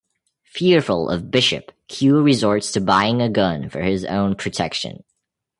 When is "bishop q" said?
1.29-2.19